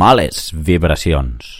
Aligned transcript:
Males 0.00 0.50
Vibracions. 0.54 1.59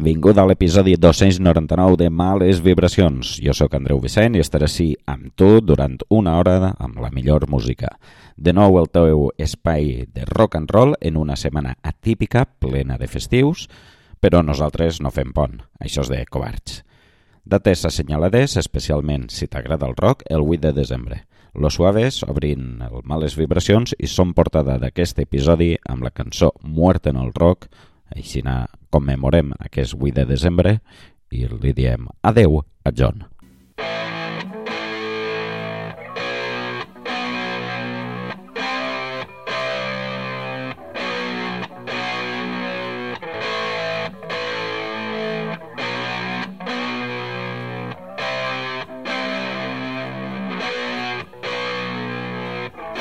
Benvinguda 0.00 0.40
a 0.40 0.46
l'episodi 0.48 0.94
299 0.96 1.98
de 2.00 2.08
Males 2.08 2.62
Vibracions. 2.64 3.34
Jo 3.44 3.52
sóc 3.52 3.74
Andreu 3.76 3.98
Vicent 4.00 4.32
i 4.32 4.40
estaré 4.40 4.64
així 4.64 4.86
amb 5.04 5.34
tu 5.36 5.58
durant 5.60 5.98
una 6.08 6.38
hora 6.38 6.70
amb 6.80 6.96
la 7.04 7.10
millor 7.12 7.44
música. 7.52 7.90
De 8.32 8.54
nou 8.56 8.78
el 8.80 8.88
teu 8.88 9.26
espai 9.36 10.06
de 10.08 10.24
rock 10.24 10.56
and 10.56 10.72
roll 10.72 10.94
en 11.04 11.18
una 11.20 11.36
setmana 11.36 11.74
atípica, 11.84 12.46
plena 12.46 12.96
de 12.96 13.10
festius, 13.12 13.66
però 14.24 14.40
nosaltres 14.40 15.02
no 15.04 15.12
fem 15.12 15.34
pont, 15.36 15.60
això 15.84 16.00
és 16.06 16.12
de 16.14 16.24
covards. 16.24 16.80
Dates 17.44 17.84
assenyalades, 17.84 18.56
especialment 18.56 19.28
si 19.28 19.52
t'agrada 19.52 19.84
el 19.84 19.98
rock, 20.00 20.24
el 20.30 20.48
8 20.48 20.70
de 20.70 20.72
desembre. 20.80 21.26
Los 21.52 21.74
Suaves 21.74 22.22
obrint 22.22 22.80
el 22.86 23.02
Males 23.04 23.36
Vibracions 23.36 23.92
i 23.98 24.08
són 24.08 24.32
portada 24.32 24.78
d'aquest 24.80 25.18
episodi 25.20 25.74
amb 25.84 26.06
la 26.06 26.14
cançó 26.14 26.54
Muerte 26.62 27.10
en 27.10 27.20
el 27.20 27.34
Rock, 27.34 27.68
així 28.16 28.42
commemorem 28.90 29.52
aquest 29.58 29.94
8 29.94 30.14
de 30.20 30.24
desembre 30.26 30.78
i 31.30 31.46
li 31.46 31.72
diem 31.72 32.08
adeu 32.22 32.62
a 32.84 32.90
John. 32.90 33.24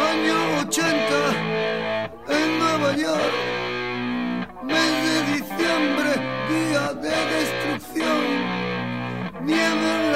Año 0.10 0.38
80 0.68 1.22
en 2.30 2.60
Nueva 2.60 2.96
York 2.96 3.49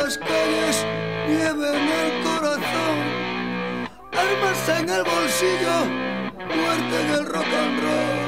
las 0.03 0.17
calles, 0.17 0.85
nieve 1.29 1.69
en 1.69 1.87
el 2.01 2.23
corazón, 2.23 2.97
armas 4.11 4.69
en 4.69 4.89
el 4.89 5.03
bolsillo, 5.03 5.85
muerte 6.55 7.01
en 7.01 7.13
el 7.13 7.25
rock 7.25 7.53
and 7.53 7.81
roll. 7.81 8.22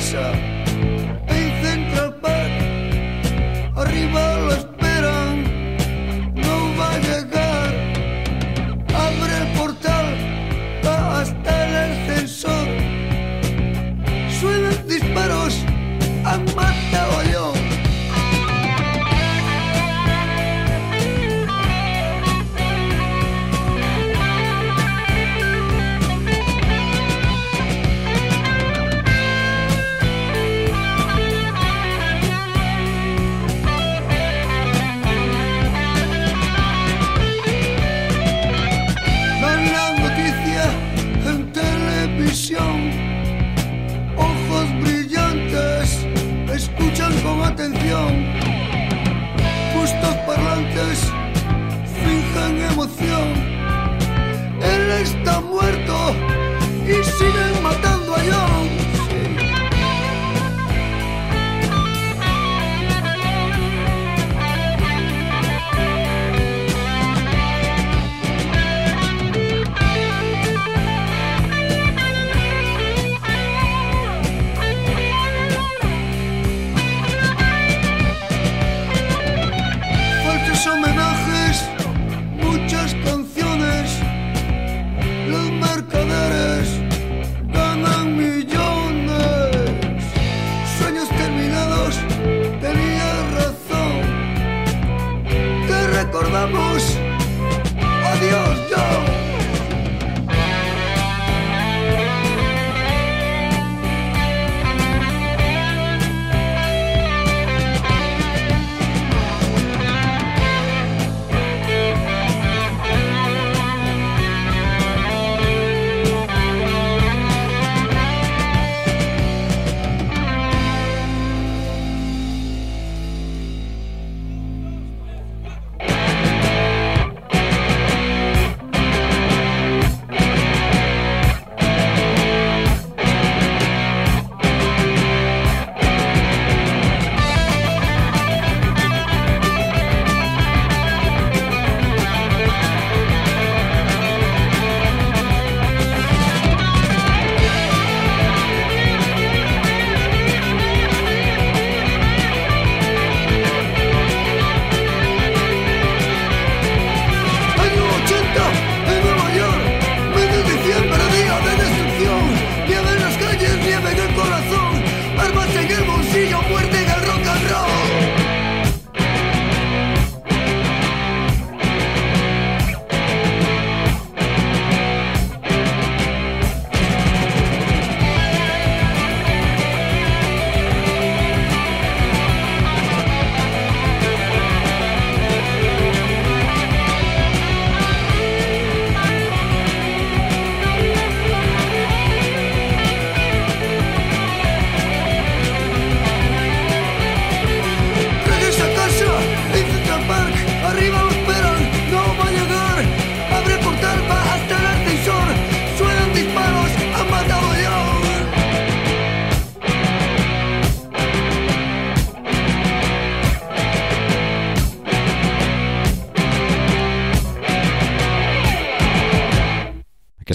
So. 0.00 0.49
still 53.00 53.29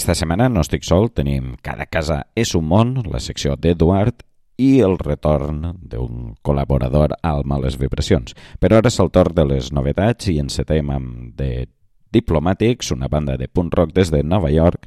Aquesta 0.05 0.21
setmana 0.21 0.45
no 0.53 0.61
estic 0.61 0.83
sol, 0.85 1.07
tenim 1.17 1.55
Cada 1.65 1.87
casa 1.89 2.19
és 2.37 2.51
un 2.53 2.67
món, 2.69 2.91
la 3.09 3.17
secció 3.17 3.55
d'Eduard 3.57 4.19
i 4.61 4.67
el 4.85 4.99
retorn 4.99 5.63
d'un 5.81 6.35
col·laborador 6.45 7.15
al 7.25 7.41
Males 7.49 7.79
Vibracions. 7.81 8.35
Però 8.61 8.77
ara 8.77 8.91
és 8.93 8.99
el 9.01 9.09
torn 9.09 9.33
de 9.33 9.47
les 9.49 9.71
novetats 9.73 10.29
i 10.29 10.35
encetem 10.43 10.91
amb 10.93 11.31
The 11.41 11.65
Diplomatics, 12.13 12.93
una 12.93 13.09
banda 13.09 13.33
de 13.41 13.47
punk 13.49 13.73
rock 13.73 13.95
des 13.95 14.13
de 14.13 14.21
Nova 14.21 14.53
York, 14.53 14.85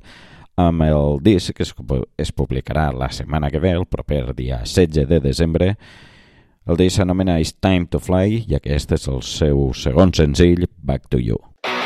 amb 0.54 0.86
el 0.86 1.18
disc 1.26 1.50
que 1.50 1.66
es, 1.66 1.74
es 2.14 2.30
publicarà 2.30 2.92
la 2.94 3.10
setmana 3.10 3.50
que 3.50 3.58
ve, 3.58 3.74
el 3.74 3.88
proper 3.90 4.36
dia 4.38 4.60
16 4.62 5.10
de 5.10 5.18
desembre. 5.18 5.72
El 6.62 6.78
disc 6.78 7.02
s'anomena 7.02 7.40
It's 7.42 7.58
Time 7.58 7.90
to 7.90 7.98
Fly 7.98 8.44
i 8.46 8.54
aquest 8.62 8.94
és 8.94 9.10
el 9.10 9.26
seu 9.26 9.72
segon 9.74 10.14
senzill, 10.14 10.68
Back 10.78 11.10
to 11.10 11.18
You. 11.18 11.42
Ens 11.66 11.77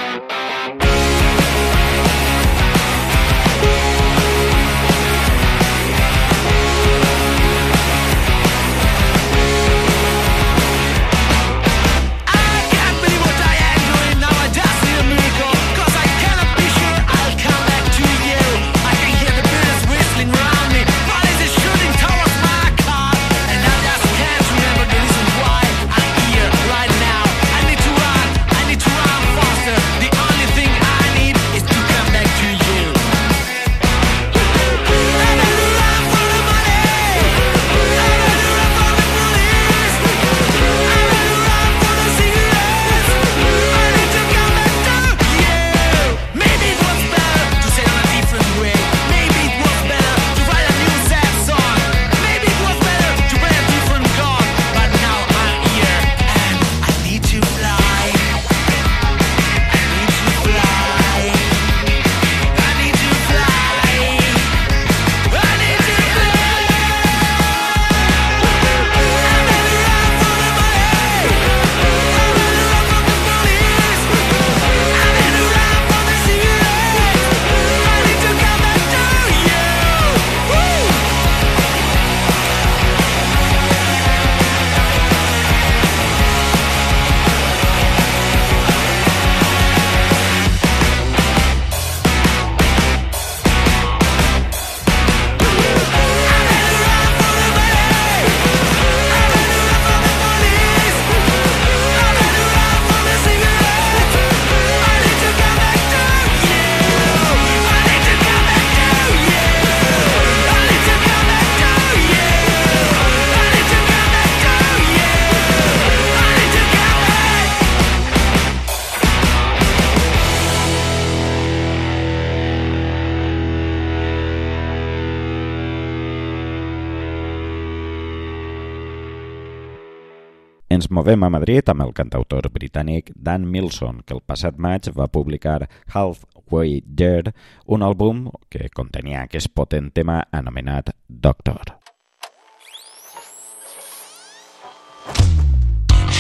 movem 131.03 131.25
a 131.25 131.29
Madrid 131.35 131.67
amb 131.67 131.83
el 131.83 131.91
cantautor 131.99 132.47
britànic 132.55 133.09
Dan 133.19 133.43
Milson, 133.51 134.05
que 134.07 134.15
el 134.15 134.21
passat 134.23 134.55
maig 134.55 134.87
va 134.95 135.09
publicar 135.11 135.65
Halfway 135.91 136.85
There, 136.87 137.33
un 137.67 137.83
àlbum 137.83 138.29
que 138.47 138.69
contenia 138.71 139.25
aquest 139.27 139.51
potent 139.51 139.91
tema 139.91 140.21
anomenat 140.31 140.93
Doctor. 141.09 141.75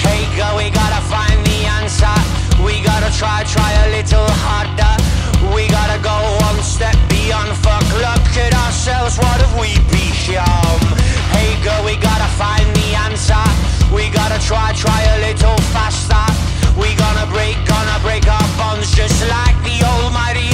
Hey 0.02 0.26
girl, 0.34 0.58
we 0.58 0.66
gotta 0.74 1.02
find 1.06 1.38
the 1.46 1.58
answer 1.78 2.18
We 2.66 2.82
gotta 2.82 3.12
try, 3.14 3.46
try 3.46 3.70
a 3.84 3.86
little 3.94 4.26
harder 4.42 4.98
We 5.54 5.68
gotta 5.70 6.02
go 6.02 6.16
one 6.42 6.58
step 6.64 6.98
beyond 7.06 7.54
fuck 7.62 7.86
Look 8.02 8.34
at 8.34 8.52
ourselves, 8.66 9.14
what 9.16 9.38
have 9.38 9.54
we 9.62 9.78
become? 9.94 10.82
Hey 11.30 11.54
girl, 11.62 11.84
we 11.84 11.94
gotta 12.02 12.26
find 12.34 12.66
the 12.74 12.88
answer 13.06 13.81
We 13.92 14.08
gotta 14.08 14.40
try, 14.40 14.72
try 14.72 15.02
a 15.02 15.20
little 15.20 15.58
faster. 15.74 16.24
We 16.80 16.94
gonna 16.96 17.26
break, 17.30 17.56
gonna 17.66 17.98
break 18.00 18.26
our 18.26 18.48
bonds 18.56 18.90
just 18.96 19.20
like 19.28 19.56
the 19.62 19.84
almighty 19.84 20.51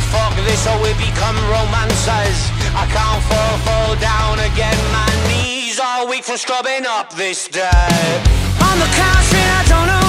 Fuck 0.00 0.34
this 0.36 0.66
or 0.66 0.80
we 0.82 0.92
become 0.94 1.36
romancers. 1.52 2.38
I 2.72 2.88
can't 2.88 3.22
fall, 3.28 3.56
fall 3.66 3.94
down 3.96 4.38
again. 4.40 4.78
My 4.90 5.10
knees 5.28 5.78
are 5.78 6.06
weak 6.08 6.24
from 6.24 6.38
scrubbing 6.38 6.86
up 6.86 7.12
this 7.14 7.46
dirt. 7.48 8.22
On 8.68 8.78
the 8.78 8.88
couch 8.96 9.34
and 9.34 9.50
I 9.52 9.64
don't 9.68 9.86
know 9.86 10.01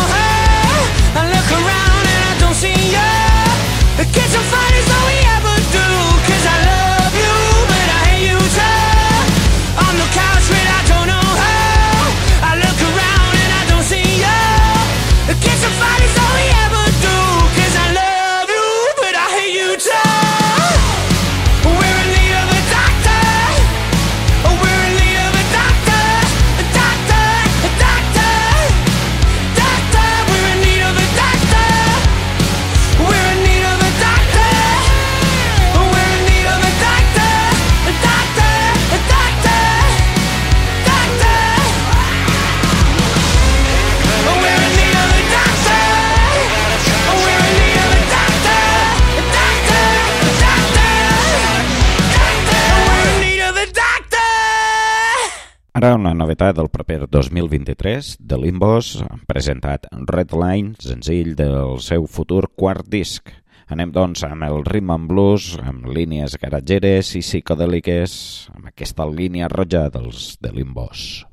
Ara 55.84 55.98
una 56.00 56.14
novetat 56.16 56.56
del 56.56 56.70
proper 56.72 57.10
2023 57.12 58.14
de 58.24 58.38
Limbos, 58.40 58.94
presentat 59.28 59.90
Redline, 60.08 60.78
senzill 60.80 61.34
del 61.36 61.82
seu 61.84 62.08
futur 62.08 62.46
quart 62.56 62.88
disc. 62.88 63.34
Anem 63.68 63.92
doncs 63.92 64.24
amb 64.24 64.48
el 64.48 64.64
rhythm 64.64 64.94
and 64.96 65.12
blues, 65.12 65.50
amb 65.60 65.92
línies 65.92 66.38
garatgeres 66.40 67.12
i 67.20 67.26
psicodèliques, 67.26 68.16
amb 68.56 68.72
aquesta 68.72 69.10
línia 69.12 69.52
roja 69.52 69.90
dels 69.92 70.38
de 70.40 70.56
Limbos. 70.56 71.26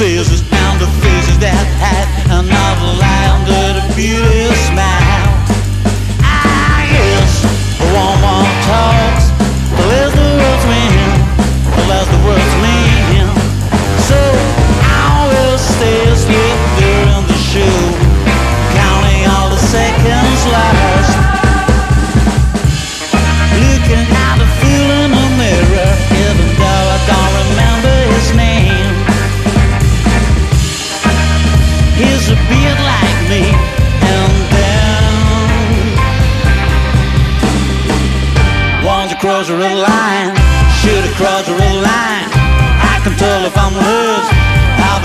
At 0.00 0.43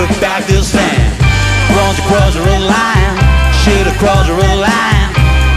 look 0.09 0.21
back 0.21 0.45
this 0.45 0.71
time. 0.71 1.11
Won't 1.75 1.97
you 1.97 2.03
cross 2.05 2.33
the 2.33 2.41
line? 2.41 3.15
Should 3.61 3.87
I 3.87 3.95
cross 3.97 4.27
the 4.27 4.33
line? 4.33 5.09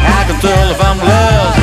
I 0.05 0.25
can 0.27 0.41
tell 0.41 0.71
if 0.71 0.81
I'm 0.81 0.99
lost. 0.99 1.62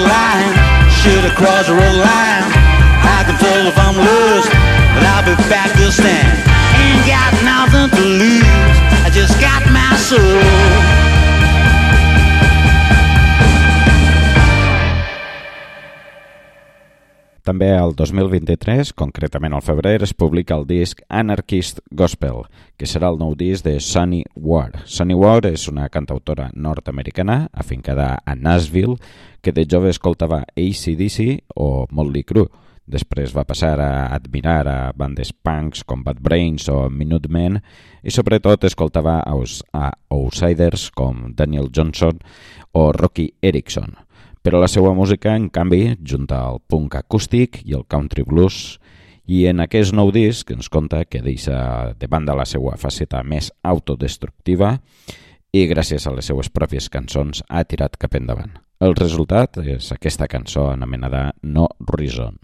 road 0.00 0.08
line. 0.08 0.90
Should 0.90 1.24
have 1.24 1.34
crossed 1.34 1.68
the 1.68 1.74
road 1.74 1.96
line. 1.96 2.44
I 3.02 3.24
can 3.26 3.36
tell 3.38 3.66
if 3.66 3.78
I'm 3.78 3.96
lost 3.96 4.48
But 4.94 5.04
I'll 5.04 5.24
be 5.24 5.34
back 5.48 5.72
this 5.76 5.96
time. 5.96 6.29
També 17.60 17.76
el 17.76 17.90
2023, 17.92 18.94
concretament 18.96 19.52
al 19.52 19.60
febrer, 19.60 19.98
es 20.00 20.14
publica 20.16 20.56
el 20.56 20.62
disc 20.64 21.02
Anarchist 21.12 21.82
Gospel, 21.92 22.46
que 22.80 22.88
serà 22.88 23.10
el 23.12 23.20
nou 23.20 23.34
disc 23.36 23.66
de 23.66 23.74
Sunny 23.84 24.22
Ward. 24.32 24.78
Sunny 24.88 25.12
Ward 25.12 25.50
és 25.50 25.66
una 25.68 25.90
cantautora 25.92 26.48
nord-americana 26.56 27.50
afincada 27.52 28.14
a 28.24 28.32
Nashville 28.32 28.96
que 29.44 29.52
de 29.52 29.66
jove 29.68 29.92
escoltava 29.92 30.40
ACDC 30.56 31.52
o 31.52 31.84
Motley 31.92 32.24
Crue. 32.24 32.48
Després 32.88 33.36
va 33.36 33.44
passar 33.44 33.76
a 33.76 33.92
admirar 34.16 34.62
a 34.64 34.80
bandes 34.96 35.36
punks 35.36 35.84
com 35.84 36.00
Bad 36.00 36.24
Brains 36.24 36.64
o 36.72 36.86
Minutemen 36.88 37.60
i 38.00 38.08
sobretot 38.08 38.64
escoltava 38.64 39.20
a 39.20 39.90
outsiders 40.08 40.88
com 40.96 41.34
Daniel 41.36 41.68
Johnson 41.68 42.24
o 42.72 42.88
Rocky 42.96 43.34
Erickson 43.42 44.00
però 44.42 44.60
la 44.60 44.68
seva 44.68 44.92
música, 44.96 45.34
en 45.36 45.48
canvi, 45.52 45.96
junta 46.00 46.40
el 46.48 46.60
punk 46.66 46.96
acústic 47.00 47.60
i 47.64 47.76
el 47.76 47.84
country 47.88 48.24
blues, 48.24 48.78
i 49.30 49.44
en 49.46 49.62
aquest 49.62 49.94
nou 49.94 50.10
disc 50.10 50.48
ens 50.50 50.70
conta 50.72 51.04
que 51.06 51.22
deixa 51.22 51.92
de 51.98 52.08
banda 52.10 52.34
la 52.34 52.46
seva 52.48 52.74
faceta 52.80 53.22
més 53.22 53.52
autodestructiva 53.62 54.78
i 55.54 55.66
gràcies 55.70 56.06
a 56.06 56.14
les 56.16 56.30
seues 56.30 56.50
pròpies 56.50 56.90
cançons 56.90 57.44
ha 57.48 57.62
tirat 57.64 57.98
cap 58.00 58.18
endavant. 58.18 58.58
El 58.80 58.96
resultat 58.98 59.60
és 59.62 59.92
aquesta 59.92 60.26
cançó 60.30 60.70
anomenada 60.72 61.28
No 61.42 61.68
Reason. 61.92 62.38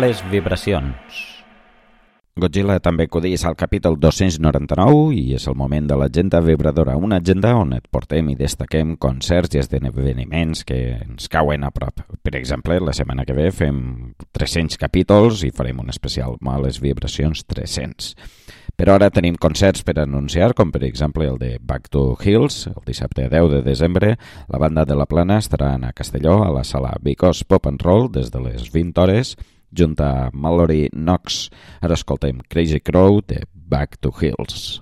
Males 0.00 0.22
vibracions. 0.32 1.16
Godzilla 2.40 2.78
també 2.80 3.04
acudís 3.04 3.42
al 3.44 3.56
capítol 3.58 3.98
299 4.00 5.10
i 5.12 5.34
és 5.36 5.44
el 5.50 5.58
moment 5.60 5.90
de 5.90 5.98
l'agenda 6.00 6.40
vibradora, 6.40 6.94
una 6.96 7.18
agenda 7.20 7.50
on 7.58 7.74
et 7.76 7.84
portem 7.92 8.30
i 8.32 8.36
destaquem 8.38 8.94
concerts 8.96 9.58
i 9.58 9.60
esdeveniments 9.60 10.64
que 10.64 10.78
ens 11.02 11.28
cauen 11.28 11.68
a 11.68 11.72
prop. 11.74 12.00
Per 12.24 12.32
exemple, 12.38 12.78
la 12.80 12.96
setmana 12.96 13.26
que 13.28 13.36
ve 13.36 13.50
fem 13.52 13.82
300 14.32 14.80
capítols 14.80 15.44
i 15.44 15.52
farem 15.52 15.84
un 15.84 15.92
especial 15.92 16.40
Males 16.40 16.80
Vibracions 16.80 17.44
300. 17.44 18.14
Però 18.80 18.96
ara 18.96 19.12
tenim 19.12 19.36
concerts 19.36 19.84
per 19.84 19.98
anunciar, 20.00 20.54
com 20.56 20.72
per 20.72 20.86
exemple 20.88 21.28
el 21.28 21.36
de 21.36 21.58
Back 21.60 21.92
to 21.92 22.16
Hills, 22.24 22.70
el 22.72 22.80
dissabte 22.88 23.28
10 23.28 23.52
de 23.58 23.62
desembre. 23.68 24.16
La 24.48 24.64
banda 24.64 24.88
de 24.88 24.96
la 24.96 25.04
Plana 25.04 25.42
estarà 25.44 25.74
a 25.76 25.92
Castelló, 25.92 26.40
a 26.46 26.52
la 26.56 26.64
sala 26.64 26.96
Because 27.04 27.44
Pop 27.44 27.68
and 27.68 27.84
Roll, 27.84 28.08
des 28.08 28.32
de 28.32 28.40
les 28.40 28.72
20 28.72 28.96
hores, 29.02 29.36
junt 29.72 30.00
a 30.00 30.30
Mallory 30.32 30.88
Knox. 30.92 31.48
Ara 31.80 31.94
escoltem 31.94 32.38
Crazy 32.48 32.80
Crow 32.80 33.20
de 33.20 33.46
Back 33.54 33.96
to 34.00 34.10
Hills. 34.20 34.80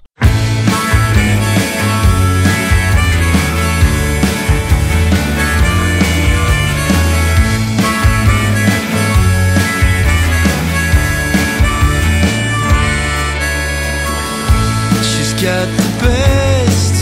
She's 15.03 15.33
got 15.42 15.68
the 15.77 15.88
best. 16.03 16.94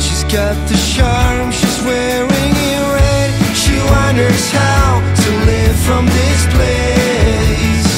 She's 0.00 0.24
got 0.24 0.56
the 0.68 0.76
charm. 0.94 1.50
She's 1.52 1.82
wearing 1.84 2.54
it 2.70 2.82
red. 2.94 3.30
She 3.56 3.74
wonders 3.90 4.52
how 4.52 5.07
from 5.88 6.04
this 6.06 6.40
place. 6.56 7.92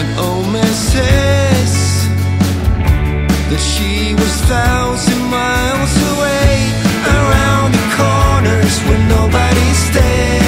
An 0.00 0.08
old 0.26 0.46
man 0.54 0.74
says 0.92 1.72
that 3.50 3.62
she 3.72 4.14
was 4.14 4.34
thousand 4.54 5.22
miles 5.38 5.94
away, 6.12 6.52
around 7.18 7.70
the 7.78 7.86
corners 7.98 8.74
where 8.86 9.02
nobody 9.16 9.68
stays. 9.86 10.39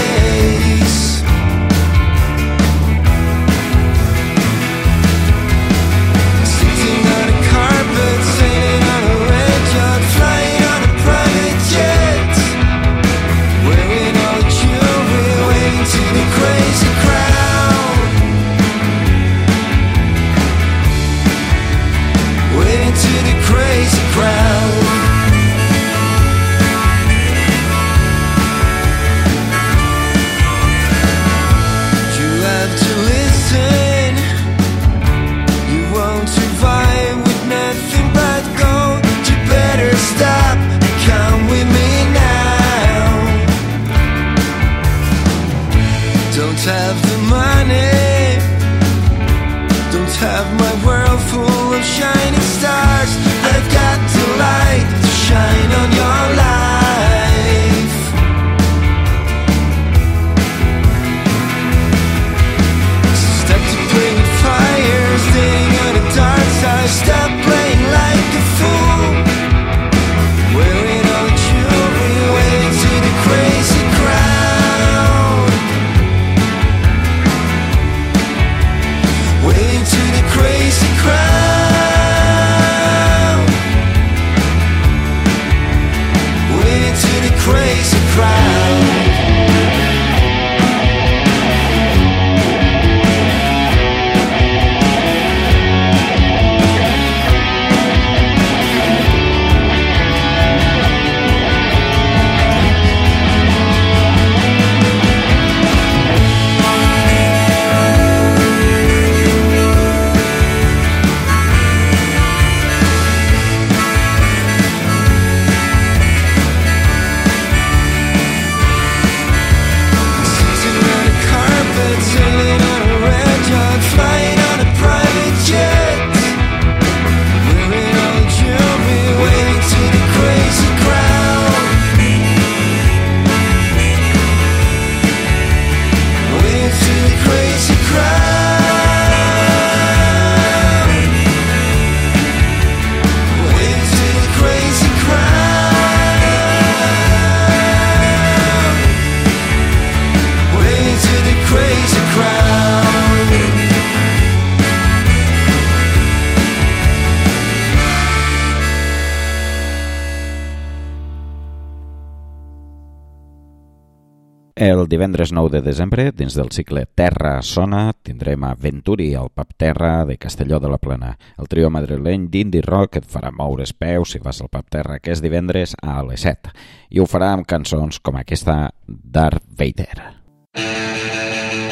Divendres 164.92 165.32
9 165.32 165.48
de 165.48 165.62
desembre, 165.64 166.10
dins 166.12 166.34
del 166.36 166.50
cicle 166.52 166.84
Terra 166.84 167.38
Sona, 167.40 167.94
tindrem 168.04 168.44
a 168.44 168.52
Venturi, 168.52 169.14
al 169.16 169.30
Pap 169.32 169.54
Terra 169.56 170.04
de 170.04 170.18
Castelló 170.20 170.60
de 170.60 170.68
la 170.68 170.76
Plana. 170.76 171.14
El 171.40 171.48
trio 171.48 171.70
madrileny 171.72 172.28
d'indie 172.28 172.64
rock 172.66 173.00
et 173.00 173.08
farà 173.08 173.32
moure 173.32 173.64
els 173.64 173.72
peus 173.72 174.12
si 174.12 174.20
vas 174.20 174.42
al 174.44 174.52
Pap 174.52 174.68
Terra 174.68 175.00
aquest 175.00 175.24
divendres 175.24 175.72
a 175.80 176.02
les 176.04 176.28
7. 176.28 176.52
I 176.92 177.00
ho 177.00 177.08
farà 177.08 177.32
amb 177.32 177.48
cançons 177.48 178.02
com 178.04 178.20
aquesta 178.20 178.66
Darth 178.86 179.48
Vader. 179.48 180.12
ahora. 180.52 181.71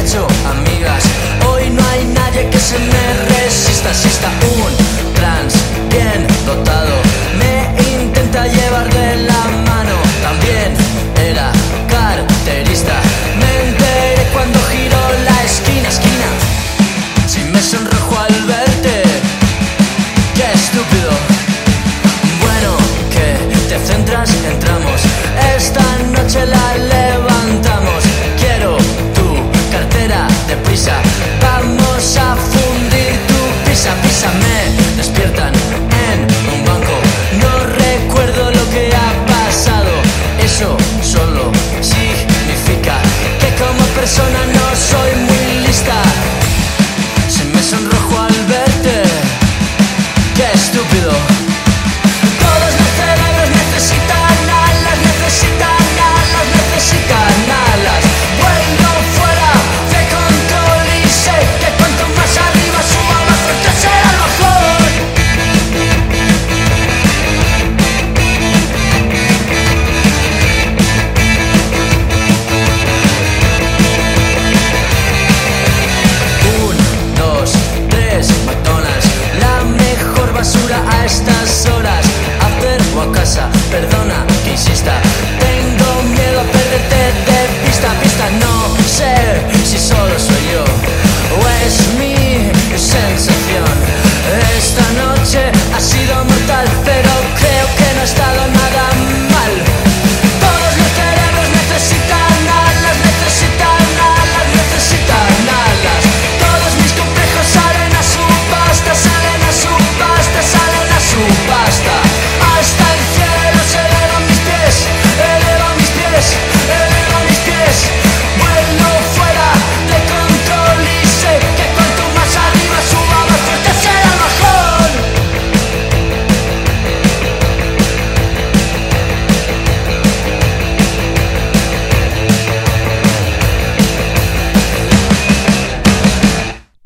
Hecho 0.00 0.26
amigas. 0.46 1.04
Hoy 1.46 1.70
no 1.70 1.82
hay 1.88 2.04
nadie 2.06 2.48
que 2.50 2.58
se 2.58 2.78
me 2.78 3.12
resista. 3.34 3.92
Si 3.92 4.08
está 4.08 4.30
un 4.54 4.59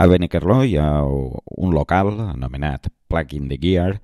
A 0.04 0.06
Benicarló 0.06 0.58
hi 0.68 0.74
ha 0.76 1.00
un 1.00 1.70
local 1.72 2.10
anomenat 2.26 2.90
Plug 3.08 3.30
in 3.38 3.46
the 3.48 3.56
Gear 3.56 3.94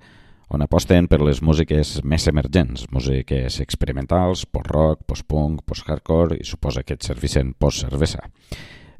on 0.49 0.63
aposten 0.65 1.05
per 1.05 1.19
les 1.21 1.43
músiques 1.45 1.91
més 2.01 2.25
emergents, 2.31 2.87
músiques 2.89 3.59
experimentals, 3.61 4.47
post-rock, 4.49 5.03
post-punk, 5.05 5.61
post-hardcore 5.69 6.39
i 6.41 6.47
suposa 6.47 6.81
que 6.81 6.97
et 6.97 7.05
servissin 7.05 7.53
post-cervesa. 7.53 8.25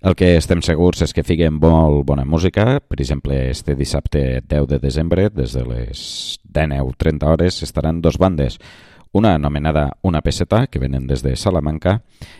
El 0.05 0.13
que 0.19 0.35
estem 0.37 0.61
segurs 0.61 1.01
és 1.01 1.15
que 1.17 1.25
figuen 1.25 1.57
molt 1.57 2.05
bona 2.05 2.21
música, 2.21 2.77
per 2.85 3.01
exemple, 3.01 3.39
este 3.49 3.73
dissabte 3.79 4.43
10 4.45 4.69
de 4.69 4.81
desembre, 4.85 5.31
des 5.33 5.57
de 5.57 5.65
les 5.65 6.05
19.30 6.53 7.33
hores, 7.33 7.63
estaran 7.65 8.05
dos 8.05 8.21
bandes, 8.21 8.59
una 9.11 9.35
anomenada 9.35 9.97
Una 10.01 10.21
Peseta, 10.21 10.67
que 10.67 10.79
venen 10.79 11.07
des 11.07 11.21
de 11.23 11.35
Salamanca, 11.35 11.97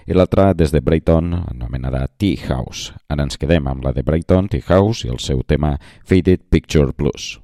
i 0.07 0.15
l'altra 0.15 0.53
des 0.53 0.71
de 0.71 0.79
Brighton, 0.79 1.34
anomenada 1.51 2.07
Tea 2.07 2.47
House. 2.47 2.93
Ara 3.12 3.27
ens 3.27 3.38
quedem 3.38 3.67
amb 3.67 3.84
la 3.84 3.91
de 3.91 4.03
Brighton, 4.03 4.47
Tea 4.47 4.63
House, 4.69 5.05
i 5.05 5.12
el 5.12 5.19
seu 5.19 5.43
tema 5.43 5.77
Faded 6.03 6.47
Picture 6.49 6.93
Blues. 6.95 7.39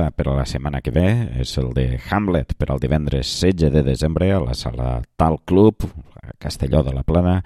Ja 0.00 0.10
per 0.14 0.28
a 0.28 0.36
la 0.38 0.46
setmana 0.48 0.80
que 0.84 0.92
ve, 0.94 1.08
és 1.42 1.52
el 1.60 1.72
de 1.76 1.98
Hamlet 2.10 2.54
per 2.58 2.70
al 2.70 2.80
divendres 2.80 3.28
16 3.42 3.72
de 3.74 3.82
desembre 3.84 4.30
a 4.32 4.40
la 4.40 4.54
sala 4.54 5.00
Tal 5.20 5.38
Club, 5.44 5.84
a 6.22 6.32
Castelló 6.38 6.82
de 6.86 6.94
la 6.94 7.04
Plana, 7.04 7.40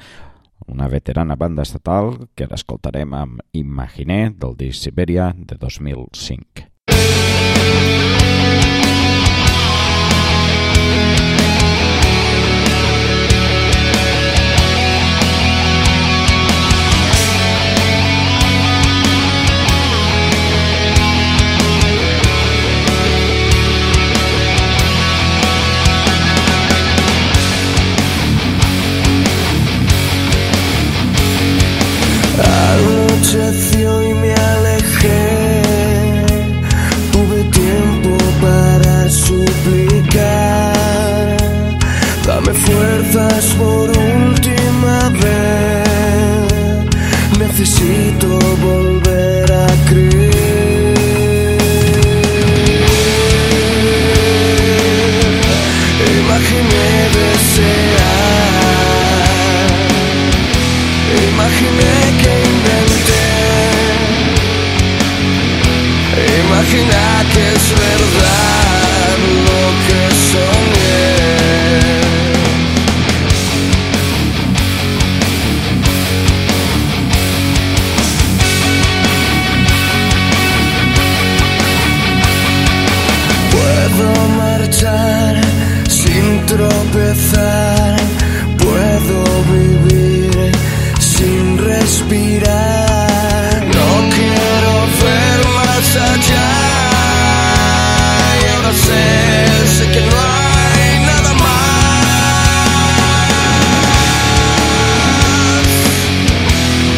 una 0.67 0.89
veterana 0.89 1.37
banda 1.37 1.67
estatal 1.67 2.15
que 2.35 2.49
l'escoltarem 2.49 3.15
amb 3.15 3.43
Imaginé 3.53 4.31
del 4.31 4.57
disc 4.57 4.87
Siberia 4.87 5.33
de 5.37 5.59
2005. 5.61 8.04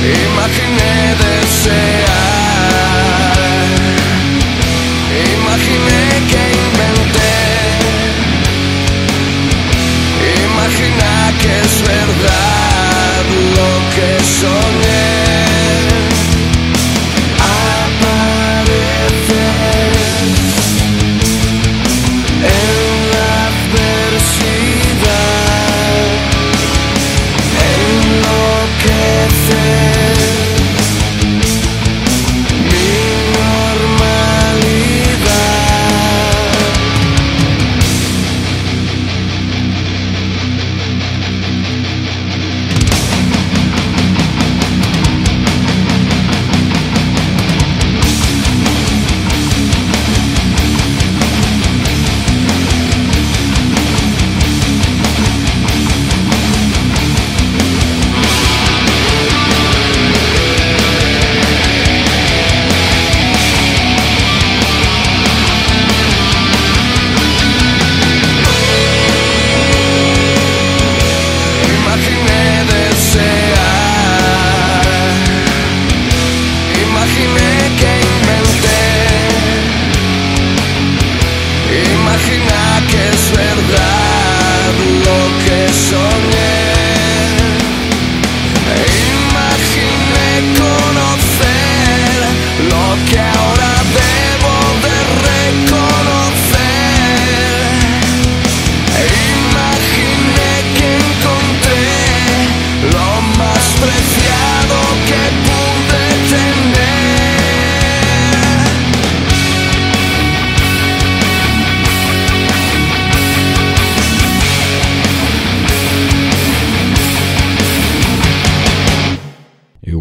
Imaginé 0.07 1.17
desear. 1.19 2.07
Imaginé 5.35 6.03
que 6.31 6.43
inventé. 6.65 7.35
Imagina 10.45 11.11
que 11.41 11.51
es 11.61 11.75
verdad 11.83 13.25
lo 13.57 13.71
que 13.95 14.09
soñé. 14.23 14.86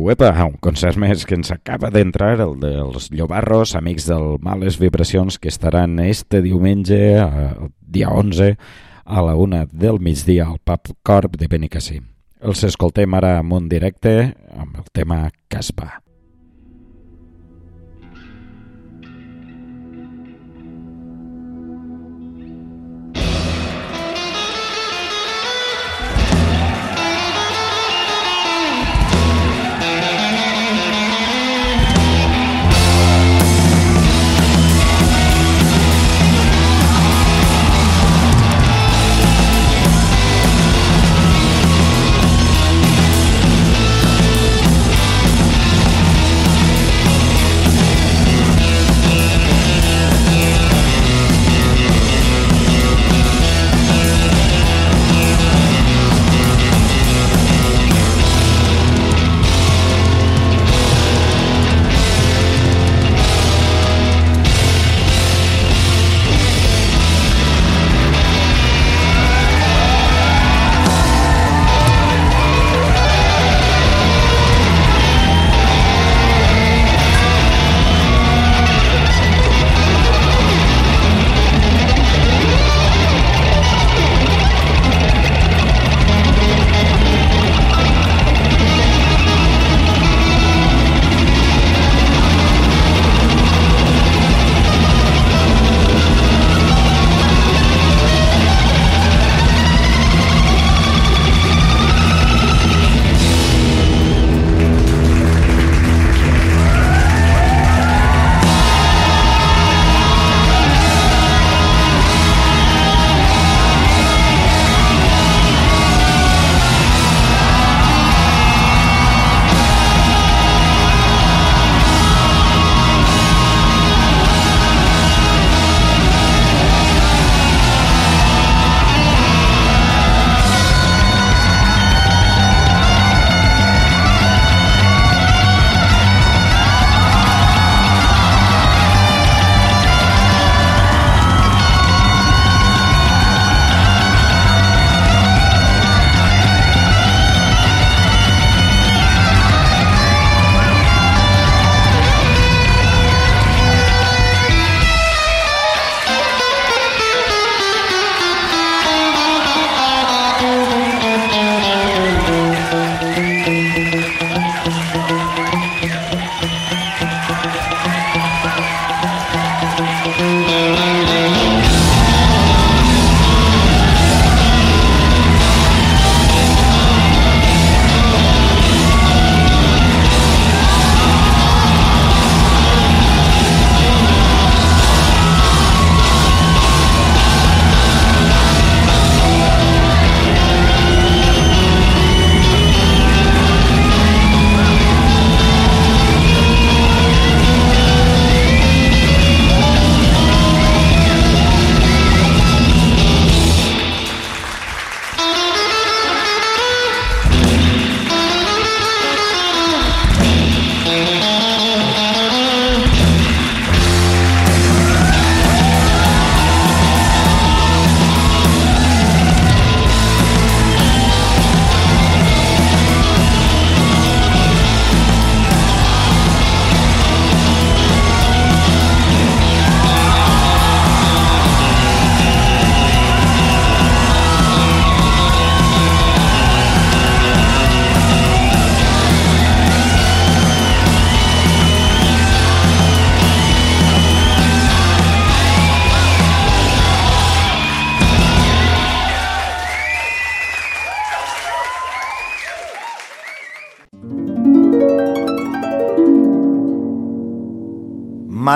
Uepa, 0.06 0.28
un 0.46 0.60
concert 0.62 1.00
més 1.02 1.24
que 1.26 1.34
ens 1.34 1.50
acaba 1.50 1.90
d'entrar, 1.90 2.36
el 2.44 2.52
dels 2.62 3.08
Llobarros, 3.10 3.72
amics 3.74 4.06
del 4.06 4.36
Males 4.38 4.78
Vibracions, 4.78 5.40
que 5.42 5.50
estaran 5.50 5.98
este 6.04 6.44
diumenge, 6.46 7.00
eh, 7.24 7.72
dia 7.82 8.14
11, 8.14 8.52
a 9.02 9.26
la 9.26 9.34
una 9.34 9.66
del 9.66 9.98
migdia 9.98 10.46
al 10.46 10.62
Pub 10.62 10.94
Corp 11.02 11.42
de 11.42 11.50
Benicassim. 11.50 12.06
Els 12.38 12.62
escoltem 12.70 13.18
ara 13.18 13.40
amb 13.40 13.58
un 13.58 13.70
directe 13.72 14.36
amb 14.54 14.78
el 14.78 14.92
tema 14.94 15.24
Casbah. 15.50 16.05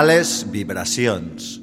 Males 0.00 0.46
vibracions. 0.48 1.58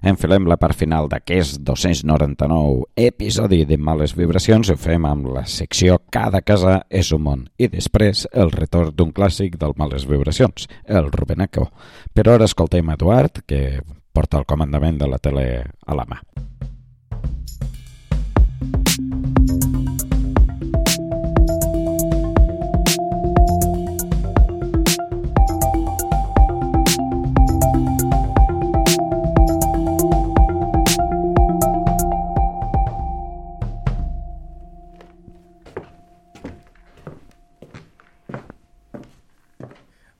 Enfilem 0.00 0.46
la 0.48 0.56
part 0.56 0.72
final 0.80 1.10
d'aquest 1.12 1.58
299 1.60 2.86
episodi 3.04 3.58
de 3.68 3.76
Males 3.76 4.14
Vibracions 4.16 4.70
ho 4.72 4.78
fem 4.80 5.04
amb 5.04 5.28
la 5.34 5.42
secció 5.44 5.98
Cada 6.08 6.40
casa 6.40 6.78
és 6.88 7.12
un 7.12 7.26
món 7.26 7.44
i 7.60 7.68
després 7.68 8.24
el 8.32 8.54
retorn 8.54 8.96
d'un 8.96 9.12
clàssic 9.12 9.60
del 9.60 9.76
Males 9.76 10.08
Vibracions, 10.08 10.70
el 10.88 11.12
Rubenaco. 11.12 11.68
Però 12.16 12.38
ara 12.38 12.48
escoltem 12.48 12.88
Eduard, 12.96 13.44
que 13.44 13.82
porta 14.16 14.40
el 14.40 14.48
comandament 14.48 14.96
de 14.96 15.12
la 15.12 15.20
tele 15.20 15.48
a 15.68 16.00
la 16.00 16.08
mà. 16.08 16.22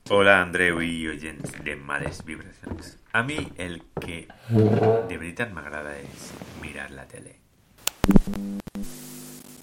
Hola 0.09 0.37
Andreu 0.39 0.77
i 0.79 1.07
oients 1.11 1.51
de 1.65 1.73
Males 1.75 2.21
Vibracions. 2.23 2.93
A 3.11 3.23
mi 3.23 3.35
el 3.59 3.73
que 3.99 4.21
de 4.47 5.17
veritat 5.17 5.51
m'agrada 5.51 5.91
és 5.99 6.29
mirar 6.61 6.85
la 6.95 7.03
tele. 7.11 7.33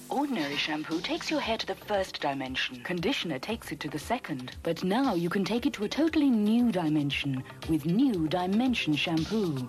Ordinary 0.09 0.55
shampoo 0.55 0.99
takes 1.01 1.31
your 1.31 1.41
hair 1.41 1.57
to 1.57 1.65
the 1.65 1.73
first 1.87 2.21
dimension. 2.21 2.83
Conditioner 2.83 3.39
takes 3.39 3.71
it 3.71 3.79
to 3.79 3.89
the 3.89 3.97
second. 3.97 4.51
But 4.61 4.83
now 4.83 5.15
you 5.15 5.31
can 5.31 5.43
take 5.43 5.65
it 5.65 5.73
to 5.79 5.83
a 5.83 5.89
totally 5.89 6.29
new 6.29 6.71
dimension 6.71 7.43
with 7.67 7.87
new 7.87 8.27
Dimension 8.27 8.95
shampoo. 8.95 9.65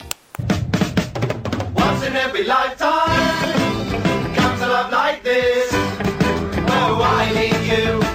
Once 1.74 2.06
in 2.06 2.16
every 2.16 2.44
lifetime 2.44 4.34
comes 4.34 4.60
a 4.60 4.68
love 4.68 4.92
like 4.92 5.22
this. 5.22 5.70
Oh, 6.68 7.00
I 7.02 7.32
need 7.32 7.62
you, 7.72 8.05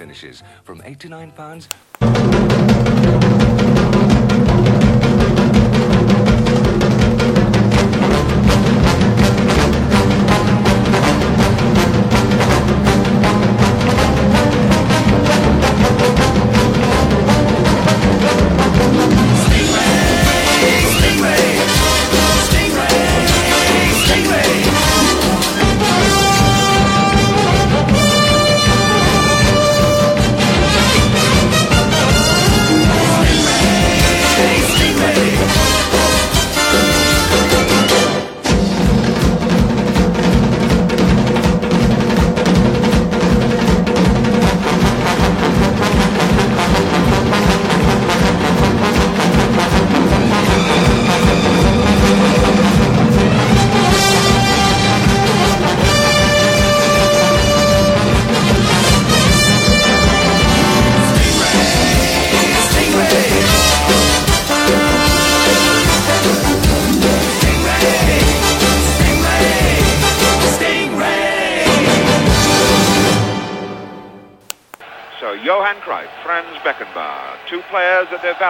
finishes 0.00 0.42
from 0.64 0.80
£89. 0.80 1.89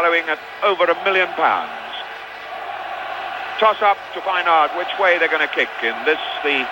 Valuing 0.00 0.28
at 0.30 0.38
over 0.64 0.84
a 0.84 1.04
million 1.04 1.28
pounds. 1.36 1.70
Toss 3.60 3.82
up 3.82 3.98
to 4.14 4.20
find 4.22 4.48
out 4.48 4.74
which 4.76 4.88
way 4.98 5.18
they're 5.18 5.28
going 5.28 5.46
to 5.46 5.54
kick 5.54 5.68
in 5.82 5.94
this, 6.06 6.20
the 6.42 6.66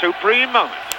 supreme 0.00 0.50
moment. 0.50 0.91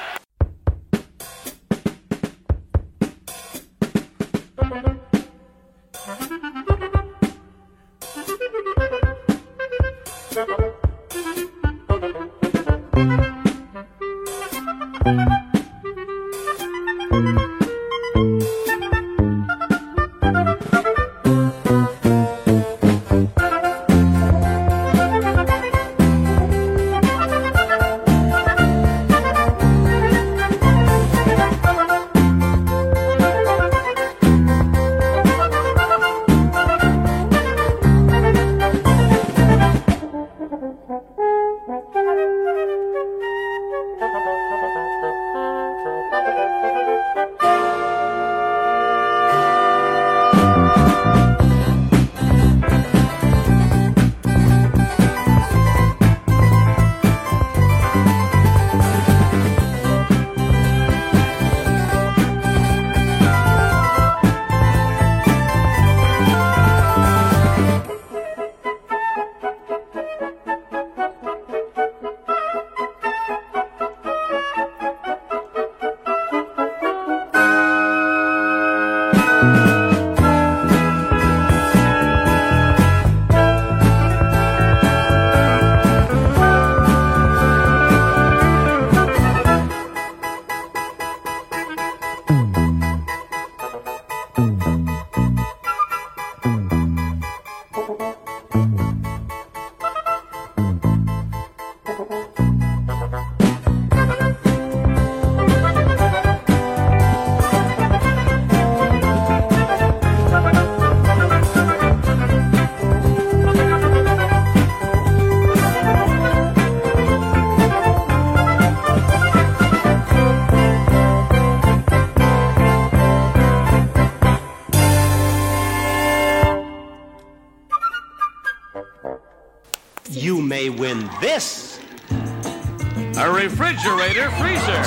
Refrigerator 134.14 134.32
freezer. 134.38 134.84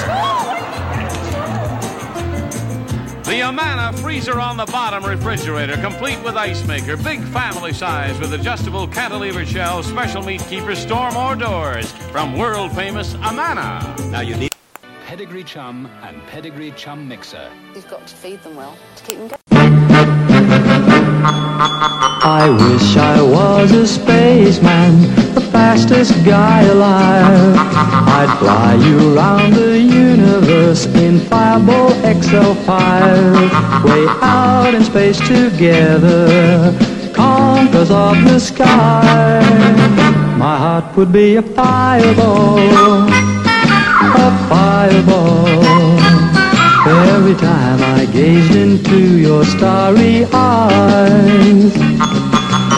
The 3.25 3.41
Amana 3.41 3.93
freezer 3.99 4.39
on 4.39 4.57
the 4.57 4.67
bottom 4.67 5.05
refrigerator, 5.05 5.77
complete 5.79 6.23
with 6.23 6.37
ice 6.37 6.65
maker, 6.67 6.97
big 6.97 7.23
family 7.25 7.73
size 7.73 8.19
with 8.21 8.33
adjustable 8.33 8.87
cantilever 8.87 9.45
shelves, 9.45 9.89
special 9.89 10.23
meat 10.23 10.43
keepers, 10.43 10.79
storm 10.79 11.17
or 11.17 11.35
doors 11.35 11.91
from 12.13 12.39
world 12.39 12.73
famous 12.73 13.15
Amana. 13.17 13.97
Now 14.11 14.21
you 14.21 14.37
need 14.37 14.53
Pedigree 15.07 15.45
Chum 15.45 15.87
and 16.03 16.25
Pedigree 16.29 16.73
Chum 16.73 17.09
Mixer. 17.09 17.51
You've 17.75 17.89
got 17.89 18.07
to 18.07 18.15
feed 18.15 18.43
them 18.43 18.55
well 18.57 18.77
to 18.97 19.05
keep 19.05 19.19
them 19.19 19.29
going. 19.29 19.36
I 21.29 22.51
wish 22.51 22.97
I 22.97 23.21
was 23.21 23.73
a 23.73 23.87
spaceman, 23.87 25.01
the 25.35 25.41
fastest 25.41 26.13
guy 26.25 26.63
alive. 26.63 27.57
I'd 27.57 28.37
fly 28.39 28.75
you 28.75 29.17
around 29.17 29.55
the 29.55 29.79
universe 29.79 30.87
in 30.87 31.19
Fireball 31.19 31.91
XL5. 32.03 33.85
Way 33.85 34.07
out 34.23 34.75
in 34.75 34.85
space 34.85 35.19
together, 35.19 36.73
conquerors 37.13 37.91
of 37.91 38.23
the 38.25 38.39
sky. 38.39 39.41
My 40.39 40.57
heart 40.59 40.97
would 40.97 41.13
be 41.13 41.37
a 41.37 41.43
fireball, 41.43 43.09
a 43.09 44.31
fireball. 44.49 45.86
Every 46.89 47.35
time 47.35 47.83
I 47.83 48.07
gazed 48.07 48.55
into 48.55 49.19
your 49.19 49.45
starry 49.45 50.25
eyes, 50.33 51.75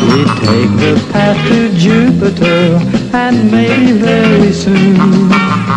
we'd 0.08 0.32
take 0.46 0.72
the 0.80 0.94
path 1.12 1.36
to 1.48 1.68
Jupiter, 1.76 2.80
and 3.12 3.52
maybe 3.52 3.92
very 3.92 4.50
soon 4.50 5.28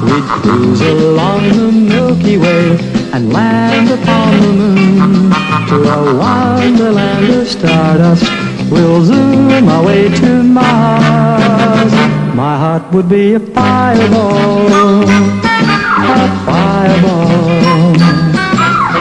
we'd 0.05 0.27
cruise 0.39 0.79
along 0.79 1.49
the 1.49 1.71
Milky 1.73 2.37
Way 2.37 2.77
and 3.11 3.33
land 3.33 3.89
upon 3.91 4.39
the 4.39 4.53
moon. 4.53 5.31
To 5.67 5.75
a 5.75 6.17
wonderland 6.17 7.33
of 7.33 7.47
stardust, 7.49 8.31
we'll 8.71 9.03
zoom 9.03 9.67
our 9.67 9.85
way 9.85 10.07
to 10.07 10.41
Mars. 10.41 11.91
My 12.33 12.57
heart 12.57 12.93
would 12.93 13.09
be 13.09 13.33
a 13.33 13.39
fireball, 13.41 15.03
a 15.03 16.43
fireball. 16.45 17.30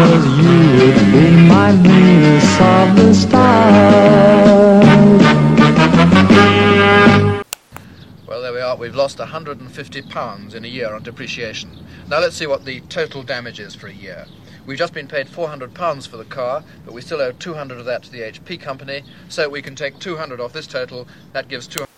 Cause 0.01 0.25
you 0.39 0.49
would 0.79 1.13
be 1.13 1.31
my 1.47 1.73
Venus 1.73 2.59
of 2.59 2.97
the 2.97 3.13
stars. 3.13 4.87
Well, 8.27 8.41
there 8.41 8.55
we 8.55 8.63
are. 8.63 8.77
We've 8.79 8.95
lost 8.95 9.19
150 9.19 10.03
pounds 10.03 10.55
in 10.55 10.65
a 10.65 10.69
year 10.69 10.95
on 10.95 11.03
depreciation. 11.03 11.85
Now 12.09 12.21
let's 12.21 12.35
see 12.35 12.47
what 12.47 12.65
the 12.65 12.81
total 12.89 13.23
damage 13.23 13.61
is 13.61 13.75
for 13.75 13.89
a 13.89 13.93
year. 13.93 14.25
We've 14.65 14.79
just 14.79 14.95
been 14.95 15.07
paid 15.07 15.29
400 15.29 15.75
pounds 15.75 16.07
for 16.07 16.17
the 16.17 16.25
car, 16.25 16.65
but 16.87 16.95
we 16.95 17.03
still 17.03 17.21
owe 17.21 17.33
200 17.33 17.79
of 17.79 17.85
that 17.85 18.03
to 18.05 18.11
the 18.11 18.21
HP 18.21 18.59
company. 18.59 19.05
So 19.29 19.51
we 19.51 19.61
can 19.61 19.77
take 19.77 19.99
200 19.99 20.41
off 20.41 20.55
this 20.55 20.67
total. 20.67 21.07
That 21.35 21.49
gives 21.49 21.67
200. 21.67 21.90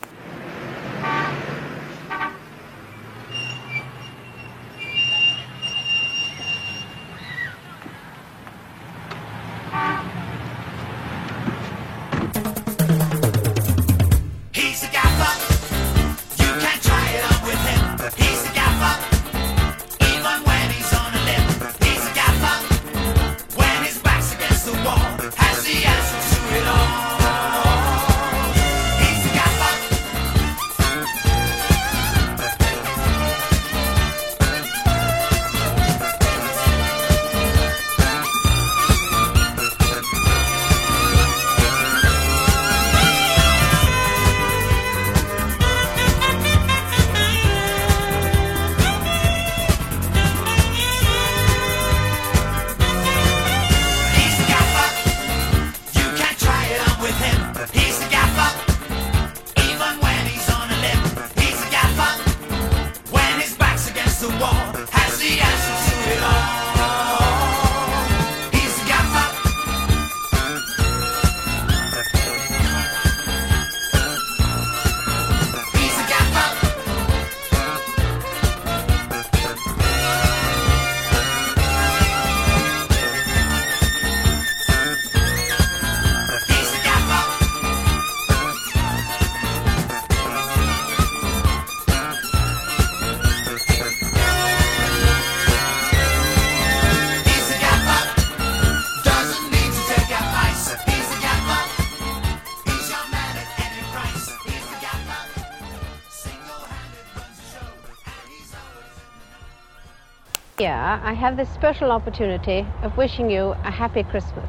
Yeah, 110.62 111.00
I 111.02 111.12
have 111.14 111.36
this 111.36 111.48
special 111.52 111.90
opportunity 111.90 112.64
of 112.84 112.96
wishing 112.96 113.28
you 113.28 113.56
a 113.64 113.70
happy 113.72 114.04
Christmas. 114.04 114.48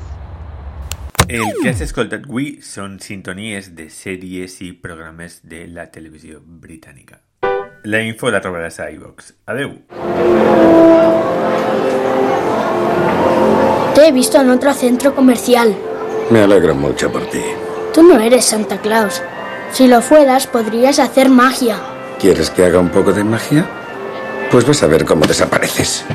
El 1.27 1.41
que 1.57 1.71
has 1.71 1.81
escoltat 1.81 2.27
avui 2.27 2.59
són 2.61 2.99
sintonies 3.01 3.71
de 3.73 3.87
sèries 3.89 4.59
i 4.61 4.69
programes 4.77 5.39
de 5.41 5.63
la 5.73 5.87
televisió 5.89 6.37
britànica. 6.37 7.17
La 7.89 8.03
info 8.05 8.29
la 8.29 8.43
trobaràs 8.45 8.77
a 8.83 8.91
iVox. 8.93 9.33
Adeu! 9.49 9.73
Te 13.95 14.05
he 14.05 14.11
visto 14.13 14.37
en 14.39 14.51
otro 14.51 14.75
centro 14.75 15.15
comercial. 15.15 15.73
Me 16.29 16.43
alegro 16.45 16.75
mucho 16.75 17.11
por 17.11 17.25
ti. 17.31 17.41
Tú 17.91 18.03
no 18.03 18.19
eres 18.19 18.45
Santa 18.45 18.77
Claus. 18.77 19.23
Si 19.71 19.87
lo 19.87 20.03
fueras, 20.03 20.45
podrías 20.45 20.99
hacer 20.99 21.29
magia. 21.29 21.79
¿Quieres 22.19 22.51
que 22.51 22.65
haga 22.65 22.77
un 22.77 22.89
poco 22.89 23.13
de 23.13 23.23
magia? 23.23 23.65
Pues 24.53 24.67
vas 24.67 24.83
a 24.83 24.87
ver 24.87 25.03
cómo 25.03 25.25
desapareces. 25.25 26.05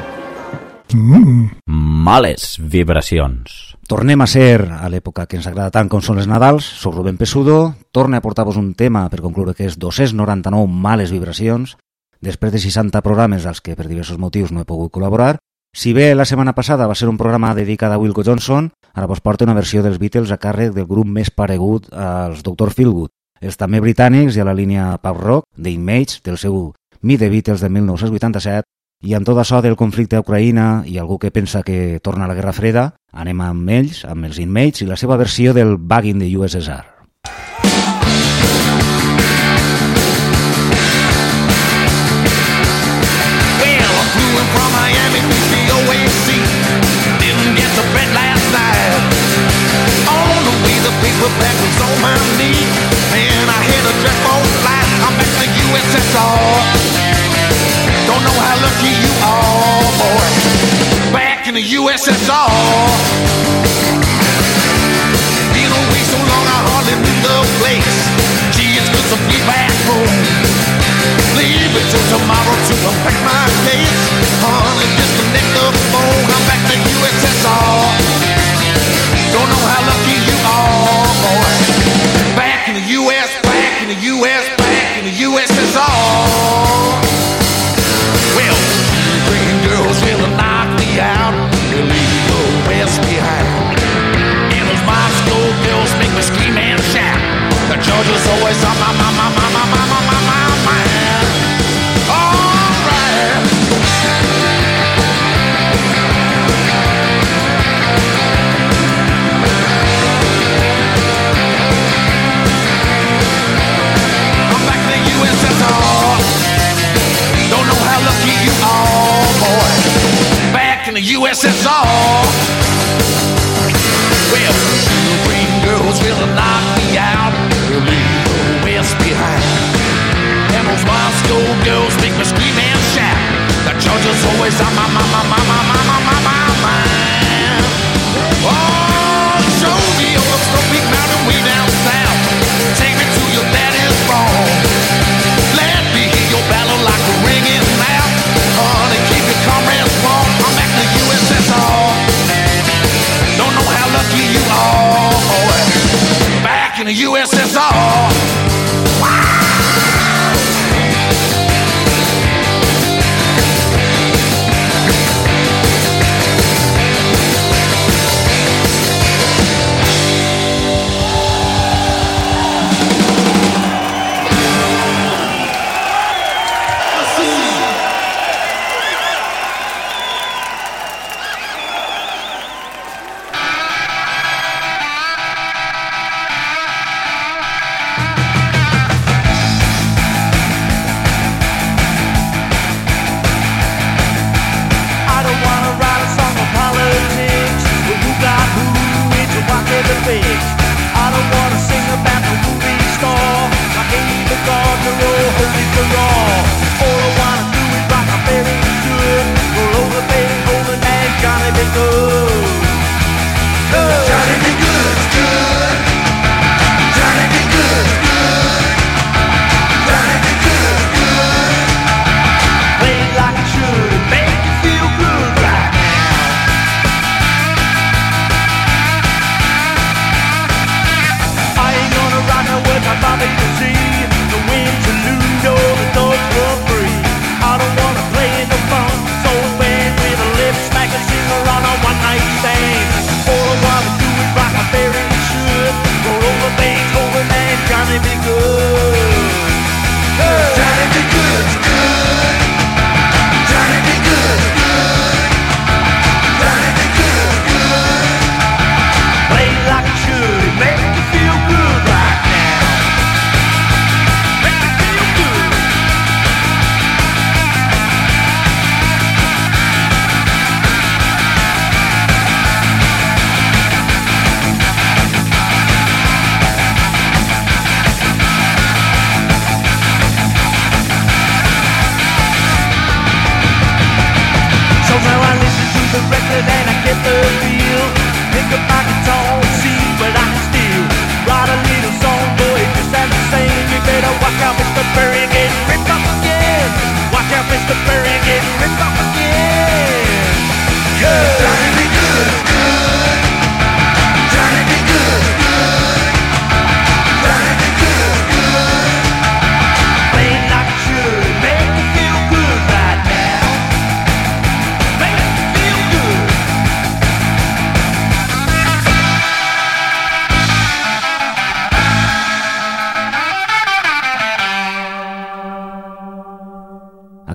Males 1.66 2.56
vibracions. 2.60 3.76
Tornem 3.88 4.22
a 4.22 4.28
ser 4.30 4.62
a 4.62 4.86
l'època 4.86 5.24
que 5.26 5.40
ens 5.40 5.48
agrada 5.50 5.74
tant 5.74 5.90
com 5.90 5.98
són 5.98 6.20
les 6.20 6.30
Nadals. 6.30 6.62
Soc 6.62 6.94
Rubén 6.94 7.18
Pesudo. 7.18 7.74
Torne 7.90 8.20
a 8.20 8.22
portar-vos 8.22 8.54
un 8.54 8.76
tema 8.78 9.02
per 9.10 9.24
concloure 9.26 9.56
que 9.58 9.66
és 9.66 9.74
299 9.74 10.70
males 10.70 11.10
vibracions. 11.10 11.74
Després 12.22 12.54
de 12.54 12.62
60 12.62 13.02
programes 13.02 13.42
als 13.42 13.58
que 13.58 13.74
per 13.74 13.90
diversos 13.90 14.22
motius 14.22 14.54
no 14.54 14.62
he 14.62 14.70
pogut 14.70 14.94
col·laborar. 14.94 15.40
Si 15.74 15.90
bé 15.90 16.14
la 16.14 16.22
setmana 16.22 16.54
passada 16.54 16.86
va 16.86 16.94
ser 16.94 17.10
un 17.10 17.18
programa 17.18 17.56
dedicat 17.58 17.90
a 17.90 17.98
Wilco 17.98 18.22
Johnson, 18.22 18.70
ara 18.94 19.10
vos 19.10 19.18
porta 19.18 19.50
una 19.50 19.58
versió 19.58 19.82
dels 19.82 19.98
Beatles 19.98 20.30
a 20.30 20.38
càrrec 20.38 20.78
del 20.78 20.86
grup 20.86 21.10
més 21.10 21.34
paregut 21.34 21.90
als 21.90 22.46
Dr. 22.46 22.70
Feelgood. 22.70 23.10
Els 23.42 23.58
també 23.58 23.82
britànics 23.82 24.38
i 24.38 24.46
a 24.46 24.46
la 24.46 24.54
línia 24.54 24.92
pop 25.02 25.18
rock, 25.18 25.50
The 25.58 25.74
Image, 25.74 26.22
del 26.22 26.38
seu 26.38 26.68
Meet 27.00 27.20
the 27.20 27.28
Beatles 27.30 27.60
de 27.60 27.68
1987, 27.68 28.66
i 29.06 29.14
amb 29.14 29.22
tot 29.22 29.38
això 29.38 29.60
del 29.62 29.76
conflicte 29.78 30.18
a 30.18 30.22
Ucraïna 30.24 30.82
i 30.90 30.98
algú 30.98 31.20
que 31.22 31.30
pensa 31.30 31.62
que 31.62 32.00
torna 32.02 32.24
a 32.26 32.28
la 32.28 32.34
Guerra 32.34 32.52
Freda, 32.52 32.96
anem 33.14 33.38
amb 33.40 33.70
ells, 33.70 34.02
amb 34.02 34.26
els 34.26 34.40
Inmates 34.42 34.82
i 34.82 34.88
la 34.88 34.98
seva 34.98 35.14
versió 35.16 35.54
del 35.54 35.76
Back 35.78 36.10
in 36.10 36.18
the 36.18 36.26
USSR. 36.34 36.82
Well, 43.62 43.94
I 43.94 44.04
flew 44.10 44.42
from 44.50 44.70
Miami. 44.74 45.22
Didn't 47.22 47.54
last 48.18 48.46
night. 48.50 48.98
The 50.82 50.90
was 50.90 51.80
on 51.82 51.94
my 52.02 52.16
knee. 52.38 52.97
when 53.48 53.56
I 53.56 53.64
hit 53.64 53.80
a 53.80 53.94
dreadful 54.04 54.40
line, 54.60 54.92
I'm 55.08 55.14
back 55.16 55.32
to 55.40 55.46
you 55.48 55.66
and 55.72 55.88
that's 55.88 56.14
all. 56.20 56.68
Don't 58.04 58.20
know 58.20 58.36
how 58.44 58.56
lucky 58.60 58.92
you 58.92 59.12
are, 59.24 59.88
boy. 59.96 60.28
Back 61.16 61.48
in 61.48 61.54
the 61.54 61.64
USSR. 61.64 62.52
Been 65.56 65.72
away 65.80 66.02
so 66.12 66.18
long, 66.28 66.44
I 66.44 66.58
hardly 66.68 66.96
knew 67.00 67.18
the 67.24 67.38
place. 67.56 67.96
Gee, 68.52 68.76
it's 68.76 68.90
good 68.92 69.06
to 69.12 69.18
be 69.32 69.38
back 69.48 69.72
home. 69.88 70.87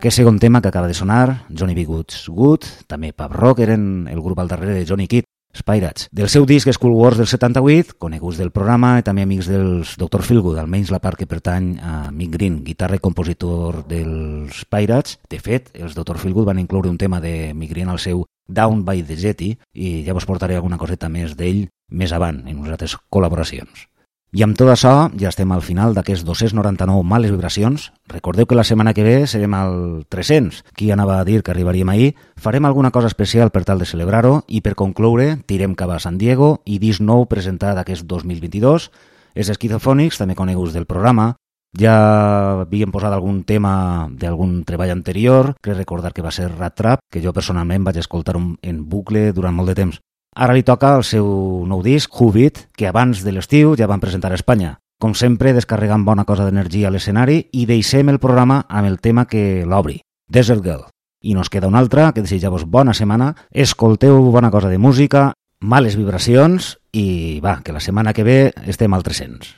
Aquest 0.04 0.18
segon 0.20 0.36
tema 0.38 0.60
que 0.60 0.68
acaba 0.68 0.90
de 0.90 0.94
sonar, 0.94 1.48
Johnny 1.48 1.74
B. 1.74 1.86
Goods 1.88 2.26
Good, 2.28 2.66
també 2.92 3.14
Pub 3.16 3.32
Rock, 3.32 3.62
eren 3.64 4.10
el 4.12 4.20
grup 4.20 4.42
al 4.42 4.50
darrere 4.52 4.74
de 4.76 4.84
Johnny 4.84 5.06
Kidd, 5.08 5.24
Spirats. 5.56 6.10
Del 6.12 6.28
seu 6.28 6.44
disc 6.44 6.68
School 6.76 6.92
Wars 6.92 7.16
del 7.16 7.30
78, 7.32 7.96
coneguts 8.04 8.36
del 8.36 8.52
programa 8.52 8.98
i 9.00 9.06
també 9.08 9.24
amics 9.24 9.48
dels 9.48 9.94
Dr. 9.96 10.20
Philgood, 10.28 10.60
almenys 10.60 10.92
la 10.92 11.00
part 11.00 11.16
que 11.16 11.30
pertany 11.32 11.78
a 11.80 12.12
Mick 12.12 12.36
Green, 12.36 12.66
guitarra 12.68 13.00
i 13.00 13.04
compositor 13.06 13.86
dels 13.88 14.66
Pirates. 14.68 15.22
De 15.32 15.40
fet, 15.40 15.72
els 15.72 15.96
Dr. 15.96 16.20
Philgood 16.20 16.52
van 16.52 16.60
incloure 16.60 16.92
un 16.92 17.00
tema 17.00 17.24
de 17.24 17.54
Mick 17.56 17.72
Green 17.72 17.88
al 17.88 18.04
seu 18.04 18.26
Down 18.44 18.84
by 18.84 19.08
the 19.08 19.16
Jetty 19.16 19.54
i 19.72 19.96
ja 20.04 20.12
vos 20.12 20.28
portaré 20.28 20.60
alguna 20.60 20.82
coseta 20.84 21.08
més 21.08 21.40
d'ell 21.40 21.70
més 21.96 22.12
avant 22.12 22.44
en 22.44 22.60
unes 22.60 22.76
altres 22.76 23.00
col·laboracions 23.08 23.88
amb 24.42 24.58
tot 24.58 24.72
això 24.74 25.12
ja 25.14 25.30
estem 25.30 25.52
al 25.54 25.62
final 25.62 25.92
d'aquests 25.94 26.24
299 26.26 27.06
males 27.06 27.30
vibracions. 27.30 27.92
Recordeu 28.10 28.48
que 28.50 28.56
la 28.58 28.64
setmana 28.66 28.96
que 28.98 29.04
ve 29.06 29.28
serem 29.30 29.54
al 29.54 30.08
300. 30.10 30.64
Qui 30.74 30.90
anava 30.90 31.20
a 31.20 31.26
dir 31.28 31.44
que 31.44 31.52
arribaríem 31.54 31.92
ahir? 31.94 32.16
Farem 32.36 32.66
alguna 32.66 32.90
cosa 32.90 33.12
especial 33.12 33.52
per 33.54 33.62
tal 33.64 33.78
de 33.78 33.86
celebrar-ho 33.86 34.40
i 34.48 34.64
per 34.66 34.74
concloure 34.74 35.38
tirem 35.46 35.76
cap 35.78 35.94
a 35.94 36.00
San 36.02 36.18
Diego 36.18 36.64
i 36.66 36.80
disc 36.82 36.98
nou 37.06 37.28
presentat 37.30 37.78
aquest 37.78 38.10
2022. 38.10 38.90
Els 39.36 39.52
esquizofònics, 39.54 40.18
també 40.18 40.34
coneguts 40.34 40.74
del 40.74 40.90
programa, 40.90 41.36
ja 41.78 41.94
havíem 42.66 42.90
posat 42.94 43.14
algun 43.14 43.44
tema 43.46 44.10
d'algun 44.10 44.64
treball 44.66 44.94
anterior, 44.94 45.54
crec 45.62 45.78
recordar 45.78 46.14
que 46.14 46.26
va 46.26 46.34
ser 46.34 46.50
Rat 46.50 46.74
Trap, 46.78 47.06
que 47.12 47.22
jo 47.22 47.34
personalment 47.34 47.86
vaig 47.86 48.02
escoltar 48.02 48.34
en 48.38 48.82
bucle 48.90 49.32
durant 49.34 49.54
molt 49.54 49.70
de 49.70 49.78
temps. 49.78 50.02
Ara 50.36 50.54
li 50.54 50.64
toca 50.66 50.96
el 50.98 51.04
seu 51.06 51.28
nou 51.70 51.84
disc, 51.86 52.10
Hoobit, 52.10 52.68
que 52.74 52.88
abans 52.90 53.22
de 53.22 53.32
l'estiu 53.32 53.76
ja 53.78 53.90
van 53.90 54.02
presentar 54.02 54.32
a 54.32 54.40
Espanya. 54.40 54.80
Com 55.00 55.14
sempre, 55.14 55.54
descarregant 55.54 56.06
bona 56.08 56.26
cosa 56.26 56.46
d'energia 56.48 56.88
a 56.90 56.94
l'escenari 56.94 57.50
i 57.52 57.68
deixem 57.70 58.10
el 58.10 58.22
programa 58.24 58.64
amb 58.70 58.90
el 58.90 59.00
tema 59.00 59.28
que 59.30 59.64
l'obri, 59.68 60.02
Desert 60.28 60.64
Girl. 60.66 60.88
I 61.24 61.36
nos 61.38 61.50
queda 61.50 61.70
un 61.70 61.76
altre, 61.76 62.10
que 62.14 62.24
desitja-vos 62.26 62.66
bona 62.66 62.96
setmana, 62.98 63.34
escolteu 63.52 64.20
bona 64.32 64.52
cosa 64.52 64.70
de 64.70 64.78
música, 64.78 65.32
males 65.60 65.96
vibracions 65.96 66.78
i 66.92 67.40
va, 67.44 67.62
que 67.64 67.72
la 67.72 67.84
setmana 67.84 68.14
que 68.14 68.26
ve 68.28 68.40
estem 68.68 68.94
al 68.94 69.04
300. 69.04 69.54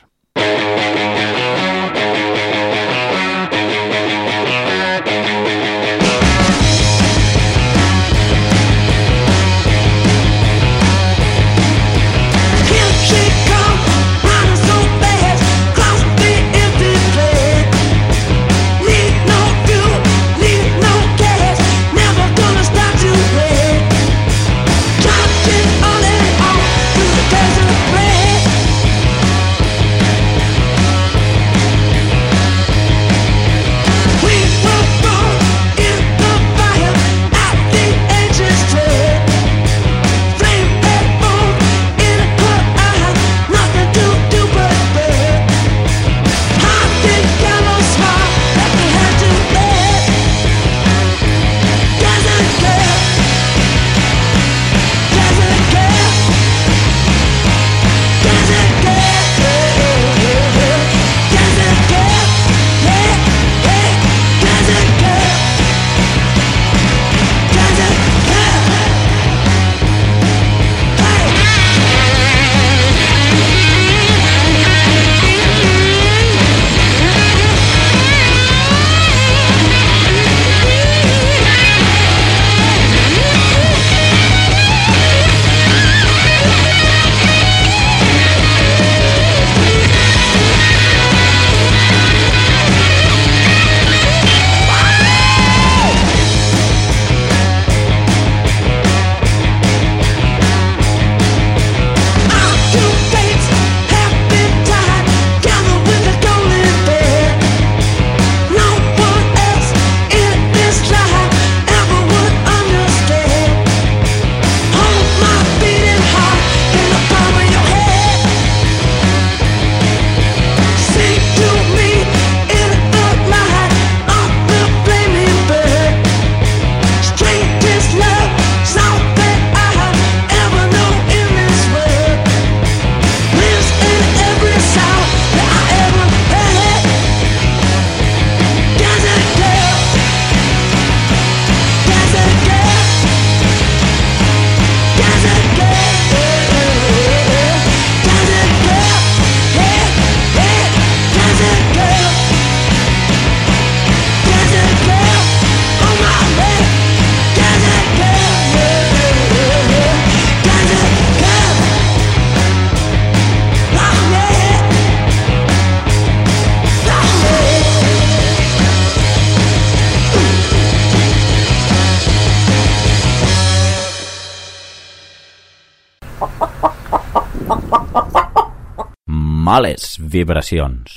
Males 179.56 179.95
vibracions. 179.99 180.95